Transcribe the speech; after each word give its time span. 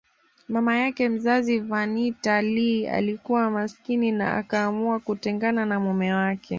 Mama 0.47 0.77
yake 0.77 1.09
mzazi 1.09 1.59
Vernita 1.59 2.41
Lee 2.41 2.87
alikuwa 2.89 3.51
masikini 3.51 4.11
na 4.11 4.37
akaamua 4.37 4.99
kutengana 4.99 5.65
na 5.65 5.79
mume 5.79 6.13
wake 6.13 6.49